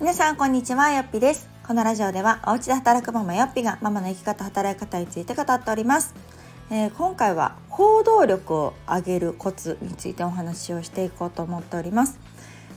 [0.00, 1.46] 皆さんこんにちはよっぴです。
[1.62, 6.14] このラジオではお家で働くママよっぴがママの生き方働き方について語っております、
[6.70, 12.18] えー、今回は行動力を上げるコツについてお話をしていこうと思っております。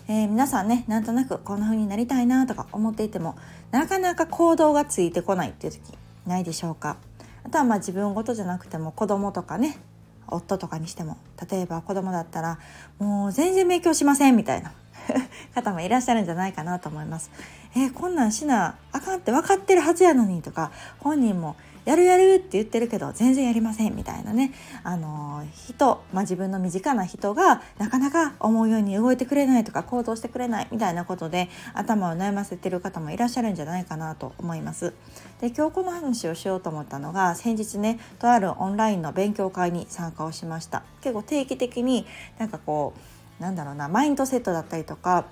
[0.10, 3.38] えー、皆さんねなんとなくこんな風になりたいなとか思っていても
[3.72, 5.80] なかなか行動がついてこないっていう時
[6.28, 6.98] ないでしょうか。
[7.46, 9.80] あとはまあ自分事じゃなくても子供とかね
[10.28, 11.16] 夫とかにしても
[11.50, 12.60] 例えば子供だったら
[13.00, 14.74] もう全然勉強しませんみたいな。
[15.56, 17.32] 方もいらっしゃるんじゃないかなと思います。
[17.76, 24.54] えー、こんなんしなあかんって分かってるはずやのにとか本人もやるやるって言ってるけど全然やりませんみたいなね、
[24.84, 34.94] あの人、まあ、自分の身近な人がなかなか思うように動いてくれないとか行動してくれないみたいなことで頭を悩ませてる方もいらっしゃるんじゃないかなと思います。
[35.42, 40.84] で今日この話をしようと思ったのが先日ねとあるオンラインの勉強会に参加をしました。
[41.02, 42.06] 結構定期的に
[42.38, 43.13] なんかこう
[43.44, 45.26] なんだろうなマインドセットだったりとか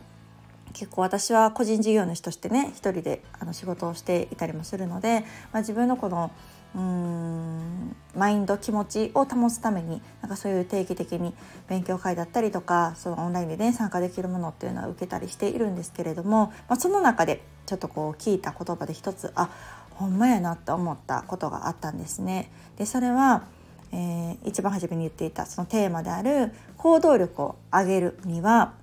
[0.73, 6.31] 結構私は個人事業主としてね一人であの仕事をしていたりもするので、まあ、自分のこの
[6.73, 11.33] うんマインド気持ちを保つためになんかそういう定期的に
[11.67, 19.49] 勉強会だったりとかそのオンラインでね参加できるものっていうのは受けたりしているんですけれども、まあ、その中でちょっとこう聞いた言葉で一つあ
[19.91, 22.51] ほんまやなって思ったことがあったんですね。
[22.77, 23.43] でそれは
[23.91, 28.73] えー、一番初めに言っていたそのテーマである行動力を上げるには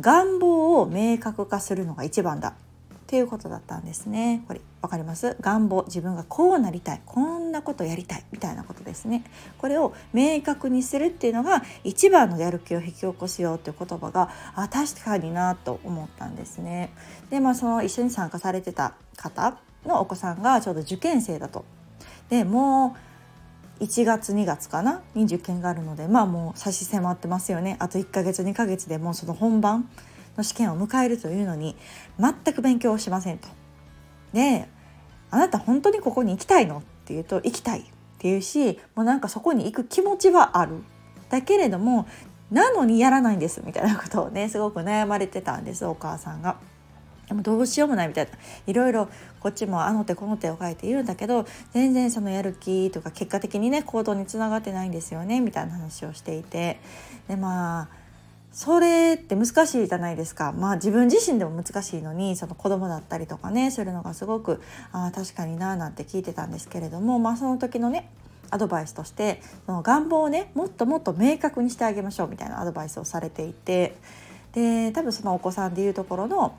[0.00, 2.48] 願望を明確化するのが一番だ。
[2.50, 4.44] っていうことだったんですね。
[4.46, 5.34] これ分かります？
[5.40, 7.00] 願望自分がこうなりたい。
[7.06, 8.24] こんなことやりたい。
[8.30, 9.24] みたいなことですね。
[9.56, 16.92] これを明確にするっていうのが一番のやる気を引き起こすよっていう言葉があ確かになと思ったんですね。
[17.30, 21.64] でまあその一緒に参加されてた方のお子さんがちょうど受験生だと。
[22.28, 23.07] でもう
[23.80, 25.02] 1月2月かな？
[25.14, 29.88] に受験があるのでまあもう差し迫ってますよねあと1ヶ月2ヶ月でもうその本番
[30.36, 31.76] の試験を迎えるというのに
[32.18, 33.48] 全く勉強をしませんと。
[34.32, 34.68] で
[35.30, 36.78] あなた本当にここに行きたいの？
[36.78, 37.84] って言うと行きたいっ
[38.18, 40.82] ていうしもうなんかそこに行く気持ちはある
[41.30, 42.06] だけれども
[42.50, 46.56] なのにやらないんですみたいなことをねすごく悩まれてたんですお母さんが。
[47.28, 48.30] でもどうしようもないみたいな。
[48.66, 49.08] いろいろ
[49.40, 56.80] こっちもあの手この手を書いているんだけど全然そのやる気とか結果的にね行動につながってないんですよねみたいな話をしていて。
[57.28, 57.88] でまあ
[58.50, 60.52] それって難しいじゃないですか。
[60.52, 64.60] まあ自分自身でも難しいのにその子供だったりとかねするのがすごく
[64.90, 68.08] あ確かにななんて聞いてたんですけれどもまあその時のね
[68.50, 73.96] アドバイスとしてその願望をねもっともっと明確にしてあげましょうみたいなアドバイスをされていて。
[74.52, 76.54] で多分そのお子さんでいうところの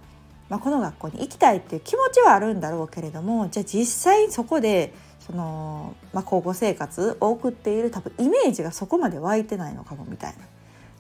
[0.50, 10.40] まあ、この学校に行きたいっていう気持ちはあるんだろうけれどもじゃあ実際そこでその、まあ、高校生活を送っている多分イメージがそこまで湧いてないのかもみたいな。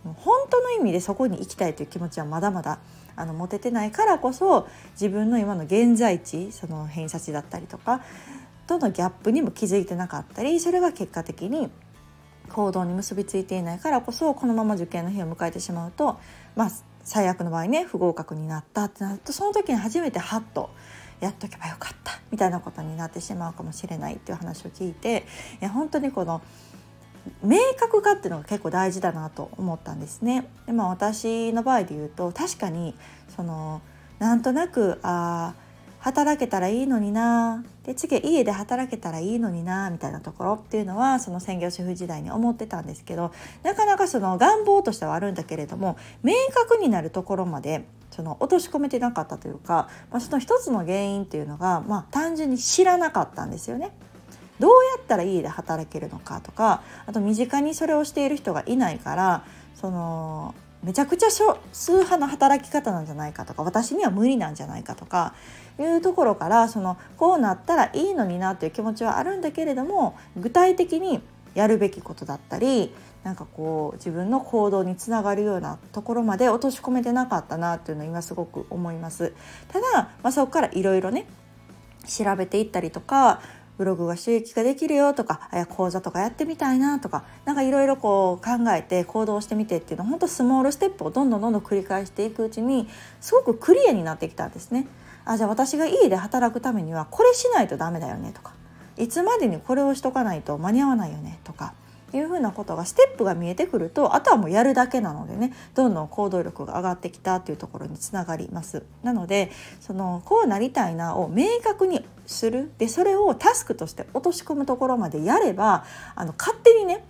[0.06, 2.80] 本当の意味でそこに行きたいという気持ちはまだまだ
[3.18, 8.02] あの持ててないからこそ自分の今の現在地その偏差値だったりとか
[8.66, 11.70] とのギャップにも気づいてなかったりそれが結果的に
[12.50, 16.18] 行動に結びついていないからこそこのまま受験の日を迎えてしまうと
[16.56, 16.72] まあ
[17.04, 20.70] 最悪の場合ね不合格になったってなるとその時に初めてハッと
[21.20, 25.26] やっとけばよかったみたいなことになってしまうかもしれないっていう話を聞いて
[25.62, 26.42] いや本当にこの
[27.44, 30.48] 明確化っていうのが結構大事だなと思ったんですね。
[30.66, 32.96] でまあ、私の場合で言うと確かに
[33.36, 33.82] その
[34.20, 35.54] なんとなくあ
[36.00, 43.34] 働けたらいいのになで次家で働けたらいいのになみたいなところっていうのはその専業主婦時代に思ってたんですけど
[43.64, 53.92] なかなかその願望としてはあるんだけれども明確になるところまでその落とし込めてなかったというか、まあ、その一つの原因っていうのが、まあ、単純に知らなかったんですよね。
[54.60, 59.44] どうやったら家で働けるのかとかあと身近にそれをしている人がいないから
[59.74, 65.34] そのめちゃくちゃ少数派の働き方なんじゃないかとか私には無理なんじゃないかとか
[65.80, 71.22] いうところからそのこうなったらいいのになという気持ちはあるんだけれども具体的に
[71.54, 79.34] やるべきことだったりなんかこう自分の行動につながるようなところまで落とし込めてなかったなっていうのを今すごく思います。
[79.68, 81.26] ただ、まあ、そこからいろいろね
[82.08, 83.42] 調べていったりとか
[83.80, 92.90] ブログが収益化できるよとか講座とかやってみたいなとか何かいろいろこう考えて行動してみてっていうのは本当スモールステップをどんどんどんどん繰り返していくうちに
[93.22, 94.86] すごくクリアになってきたんですね。
[95.24, 98.52] あじゃあ私が家で働くためにはこれしないとダメだよねとか
[98.98, 101.74] いつまでにこれをしとかないと間に合わないよねとか
[102.18, 108.84] いうふうなことがステップが見えてくるとあとはもうやるだけなのでねどんどん行動力が上がってきたっていうところにつながります。
[109.04, 112.72] なのでそのこうなりたいなを明確にする。
[112.78, 115.86] でそれをタスクとして落とし込むところまでやれば
[116.16, 117.04] あの勝手にね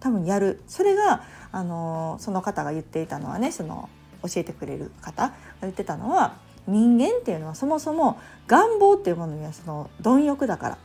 [0.00, 0.62] 多分やる。
[0.66, 3.88] それがあのその方が言っていたのはねその
[4.22, 6.34] 教えてくれる方が言ってたのは
[6.66, 10.78] 人間っていうのはそもそも願望っていうものにはその貪欲だから。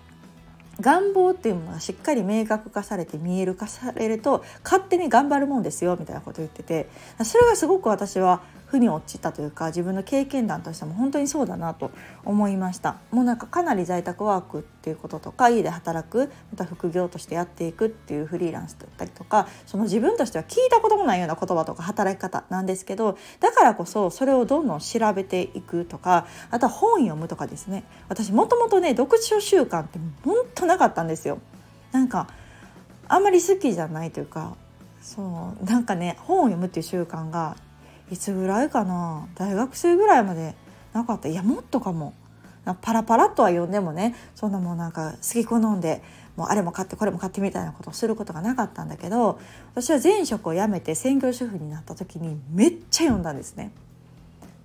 [0.82, 6.90] 願望っていうものがしっかり明確化されて見える化されると勝手に頑張るもんですよみたいなこと言ってて
[7.24, 11.92] それがすごく私は負に落ちたというか自分の経験談としても本当にそうだなと
[12.24, 31.40] 思いましたもうなんかかなり在宅ワークっていうこととか家で働くまた副業としてやっていくっていうフリーランスだったりとかその自分としては聞いたこともないような言葉とか働き方なんですけどだからこそそれをどんどん調べていくとかあとは本読むとかですね私もともとね読書習慣って本当なかったんですよ。
[31.92, 32.28] なんか
[33.08, 34.56] あんまり好きじゃないというか
[35.02, 37.56] そうなんかね本を読むっていう習慣が
[38.12, 39.28] いつぐらいかな？
[39.36, 40.56] 大学生ぐらいまで
[40.94, 42.14] なかったいやもっとかも
[42.82, 46.02] パラパラとは読んでもねそんなもうなんか好き好んで
[46.36, 49.40] もうあれも買ってこれも買ってみたいなことをすることがなかったんだけど
[49.74, 53.72] 私は前職を辞めて専業主婦になった時にめっちゃ読んだんですね。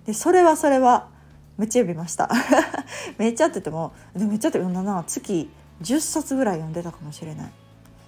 [0.05, 1.09] でそれはそれは
[1.57, 2.29] めっちゃ読みました
[3.19, 5.49] めっちゃって言ってもでめっちゃって読んだな月
[5.83, 7.51] 10冊ぐらい読んでたかもしれない。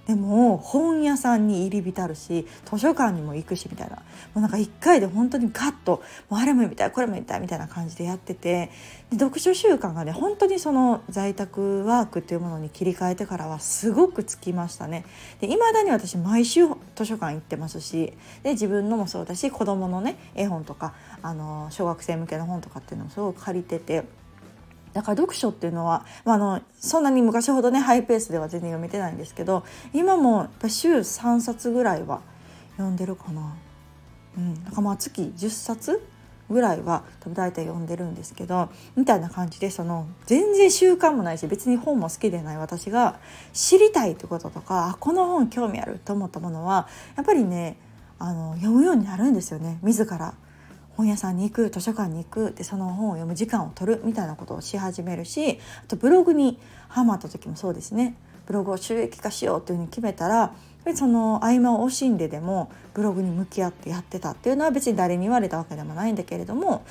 [0.07, 4.01] でも本屋さんに入り浸るし図書館にも行くしみたいなも
[4.35, 8.69] うなんか1回で本当にガッともうあれも読みたいこれも読みたいみたいな感じでやってて
[9.11, 15.05] で読書習慣がね本当にその在宅ワークっていうものに切り替えてからはすごくつきましたね。
[15.39, 18.13] で未だに私毎週図書館行ってますし
[18.44, 24.03] で自分のもそうだし子供のね絵本とかあの小学生向けの本とかっていうのもすごく借りてて。
[24.93, 29.63] だから読書っていうのは、まあ、あのそんなに昔ほどねハイペースでは全然読めてないんですけど
[29.93, 32.21] 今もやっぱ週3冊ぐらいは
[32.77, 33.55] 読んでるかな。
[34.35, 36.01] うん、なんかまあ月10冊
[36.49, 43.19] ぐらいは多分大体読んでるんですけどみたいな感じでその全然習慣もないし別に本も好きでない私が
[43.53, 47.77] 知りたいってこととかあこの本興味あると思ったものはやっぱりね
[48.19, 50.33] あの読むようになるんですよね自ら。
[50.95, 58.15] 本屋さんに行く図書館に行くでその本を読む時間を取るみたいなことをし始めるしあとブログにハマった時もそうですね。
[58.45, 60.53] ブログを収益化しようっていうふうに決めたら
[60.95, 66.81] その合間を惜しんででもブログに向き合ってやってたっていうのは別に誰に言われたわけでもないんだけれどもやっ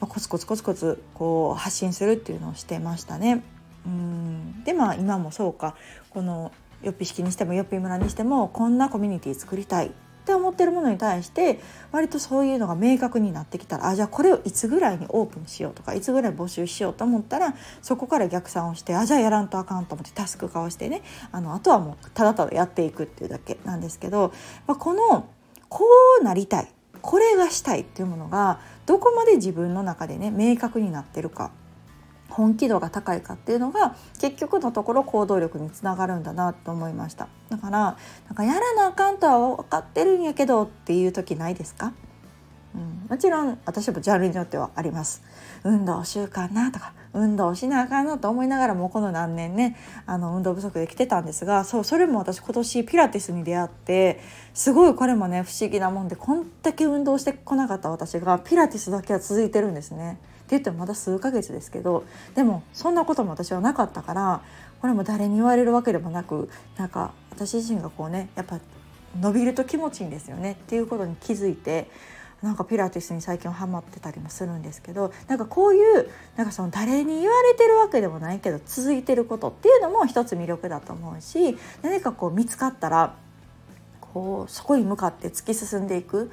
[0.00, 3.44] ぱコツコツコツコツこう発信するっていうのをしてましたね。
[3.86, 4.64] うん。
[4.64, 5.76] でまあ今もそうか。
[6.10, 6.52] この
[6.82, 9.92] よっぴ式にしてもよっぴ村にしてもこんなコミュニティ作りたい。
[10.28, 11.58] って思ってるものに対して
[11.90, 21.00] 割とそういうのが明確になってきたらあじゃあこれをいつぐらいにオープンしようとかいつぐらい募集しようと思ったらそこから逆算をしてあじゃあやらんとあかんと思ってタスク化をしてね
[21.32, 24.34] あのあとはもうただただやっていくっていうだけなんですけど、
[24.66, 25.30] まあ、この
[25.70, 25.84] こ
[26.20, 26.68] うなりたい
[27.00, 31.52] これがしたいっていうものがどこまで自分の中でね明確になってるか
[32.38, 37.26] 本気度が高いかっていうのが結局のところ行動力につながるんだなと思いました。
[37.50, 37.96] だから
[38.28, 41.92] なんかやらなあかんとは分かってるんやけどっていう時ないですか、
[42.76, 45.24] うん、もちろん私もジャンルによってはあります。
[45.64, 49.76] 運動習慣なとか運動しなあかんなと思いながらもこの何年ね
[50.06, 54.20] あの運動不足で来てたんですがそうそれも私今年ピラティスに出会って
[54.54, 60.20] すごいこれもね不思議なもんでこんだけ運動してこなかった私がピラティスだけは続いてるんですね。
[60.48, 62.04] って言ってもまだ数ヶ月ですけど
[62.34, 64.40] でもそんなことも私はなかったから
[64.80, 66.48] これも誰に言われるわけでもなく
[66.78, 68.58] なんか私自身がこうねやっぱ
[69.20, 71.90] 伸びると気持ちいいんですよねっていうことに気づいて
[72.40, 83.14] なんかピラティスに最近はハマってたりもするんですけどなんかこういうなんかその誰に言われてるわけでもないけど続いてることっていうのも一つ魅力だと思うし何かこう見つかったら
[84.00, 86.30] こうそこに向かって突き進んでいく。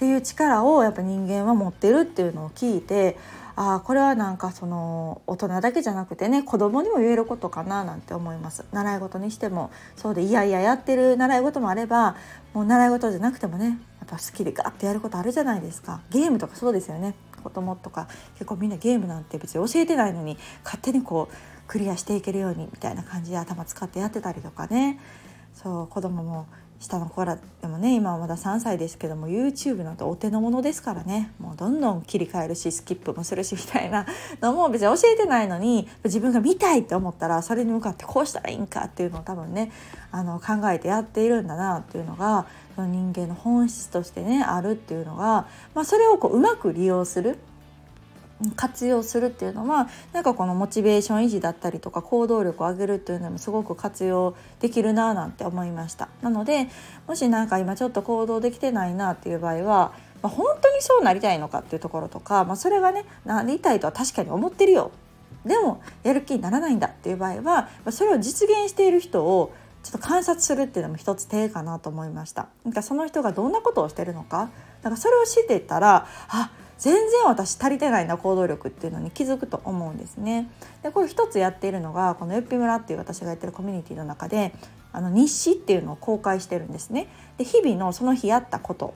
[0.00, 3.18] っていう力をやっぱ人間は持ってるっていうのを聞いて
[3.54, 8.64] あこれはなんかその大人だけじゃなくてね子供にも言えることかななんて思います。
[8.72, 9.70] 習い事にしても。
[9.96, 12.16] そうでいやいややってる習い事もあれば
[12.54, 16.00] もう習い事じゃなくてもねやっぱ好きでガッてやることあるじゃないですか。
[16.08, 17.14] ゲームとかそうですよね。
[17.42, 21.34] 子供とか結構みんなゲームなんて別に教えてないのに勝手にこう
[21.66, 24.98] クリアしていけるようにみたいな感じで頭使ってやってたりとかね。
[25.52, 26.46] そう子供も
[26.80, 31.30] 下の子らでもね今はまだ3歳ですけども YouTube なんてお手の物ですからね。
[31.38, 34.06] もうどんどん切り替えるしスキップもするしみたいな
[34.40, 39.70] のも別に教えてないのに自分が見たいって思ったらそれに向かってこうしたらいいんかっていうのを多分ね
[40.10, 42.46] あの考えてやっているんだなっていうのが
[42.78, 47.38] 人間の本質としてねあるっていうのが、まあ、それをこううまく利用する
[48.56, 56.68] 活用するっていうのはなんかこのモチベーション維持だったりとか行動力を上げるっていうのもすごく活用できるななんて思いましたなので
[57.06, 59.92] もし何か今ちょっと行動できてないなっていう場合は、
[60.22, 64.90] まあ、本当にそうなりたいのかっていうところとか、まあ、それがねなりたいとは確かに思ってるよ
[65.44, 72.48] でもやる気にならないんだっていう場合は、まあ、それを実現している人をちょっと観察するっていうのも一つ手かなと思いました。
[72.64, 74.50] なんかその人がどんなことをしてるのか、
[74.82, 80.48] なんかそれを知ってたら、あっ全然私足りてないな行動力っていうのに気づくと思うんですね。
[80.82, 84.54] でこれ一つやっているのがこのよっぴ村っていう私がやってるコミュニティの中で
[84.90, 87.08] あの日誌っていうのを公開してるんですね。
[87.36, 88.94] で日々のその日やったこと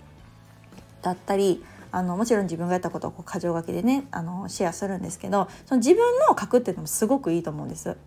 [1.02, 1.62] だったり
[1.92, 7.98] あのもちろん自分がやったことをこう箇条書きでねあのシェアするんですけどその自分の書くっていうのもすごくいいと思うんです。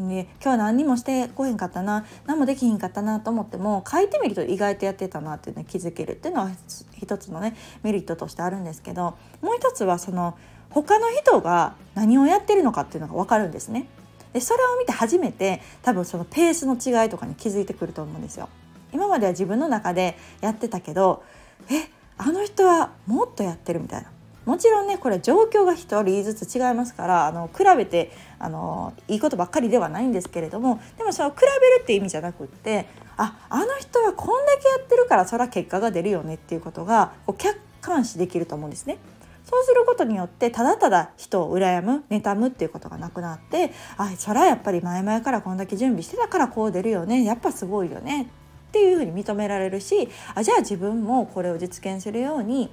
[0.00, 6.50] ね、今日は何にもしてこへんかったな何もできひんかったなと思っても書いてみると意外とやってたなっていうのに気づけるっていうのは
[6.96, 10.36] 一つのねメリットとしてあるんですけどもう一つはその
[10.70, 13.88] 他の人が何をやってるのかっていうのが分かるんですね。
[14.32, 18.48] でそれを見て初めて多分そのペースの違いとかに気づいてくると思うんですよ。
[18.92, 21.22] 今までは自分の中でやってたけど
[21.70, 24.10] えあの人はもっとやってるみたいな
[24.48, 32.86] もちろんねこれ状況が1人ずつ違いますからあの比べてあのいいことばっかりではないんですけれどもでもその比べるっていう意味じゃなくって
[33.18, 38.96] ああの人はこんだけやってるからそれは結果が出るよねっていうことがこう客観視できると思うんですね。
[39.44, 48.30] そうすることによってただただ人を羨む妬むっていうことがなくなってあそれはやっぱり前々からこんだけ準備してたからこう出るよねやっぱすごいよね
[48.68, 52.70] っていうふうに認められるしあじゃあ自分もこれを実現するように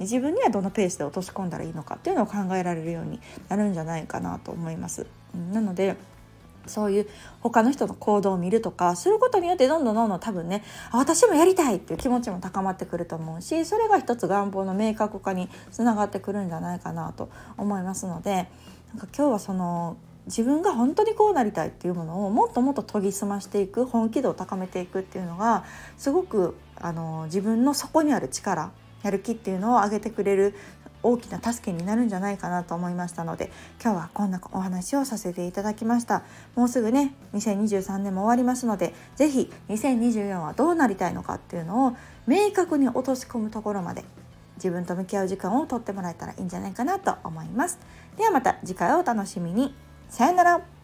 [0.00, 5.06] 自分にはどのペースで落とし込んだらいいのかっていうのを考えられるようになるんじゃないかなと思います。
[5.52, 5.96] なので
[6.66, 7.08] そういう
[7.40, 10.62] 他の人の行動を見るとかすることによってどんどんどんどん多分ね
[10.92, 18.44] 私もやりたいっていう気持ちも高まってくると思うしそれが一つ願望の明確化につながってくるんじゃないかなと思いますのでなん
[18.98, 25.64] か今日はその自分が本当にこうなりたいっていうものをもっともっと研ぎ澄ましていく本気度を高めていくっていうのが
[25.96, 30.54] すごくあの自分の底にある力やる気っていうのを上げてくれる
[31.02, 33.52] 大きな助けになるんじゃないかなと思いましたので
[33.82, 36.22] 今日はこんなお話をさせていただきました。
[36.56, 44.04] もうすぐね2023年も終わりますので是非2024はどうなりたいのかっていうのを明確に落とし込むところまで
[44.56, 47.78] 自分と向き合う時間をとってもらえたらいいんじゃないかなと思います。
[48.16, 49.74] ではまた次回をお楽しみに。
[50.08, 50.77] さよなら。